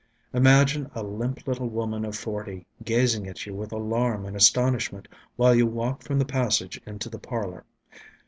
Imagine 0.33 0.89
a 0.95 1.03
limp 1.03 1.45
little 1.47 1.69
woman 1.69 2.05
of 2.05 2.15
forty, 2.15 2.65
gazing 2.83 3.27
at 3.27 3.45
you 3.45 3.53
with 3.53 3.71
alarm 3.71 4.25
and 4.25 4.35
astonishment 4.35 5.07
while 5.35 5.53
you 5.53 5.67
walk 5.67 6.01
from 6.01 6.17
the 6.17 6.25
passage 6.25 6.81
into 6.87 7.07
the 7.07 7.19
parlour. 7.19 7.65